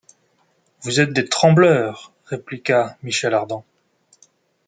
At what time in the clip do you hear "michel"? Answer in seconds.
3.03-3.35